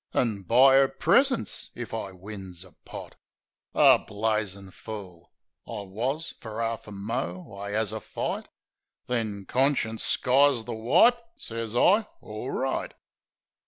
[0.15, 3.13] An' buy 'er presents if I wins a pot?"
[3.75, 5.31] A blazin' fool
[5.67, 6.33] I wus.
[6.39, 8.47] Fer 'arf a mo' I 'as a fight;
[9.05, 11.19] Then conscience skies the wipe...
[11.35, 12.95] Sez I "Orright."